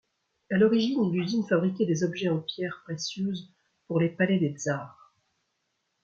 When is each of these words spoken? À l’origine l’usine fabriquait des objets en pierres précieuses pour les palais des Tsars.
À 0.49 0.57
l’origine 0.57 1.11
l’usine 1.13 1.43
fabriquait 1.47 1.85
des 1.85 2.03
objets 2.03 2.29
en 2.29 2.39
pierres 2.39 2.81
précieuses 2.85 3.51
pour 3.85 3.99
les 3.99 4.09
palais 4.09 4.39
des 4.39 4.49
Tsars. 4.51 5.13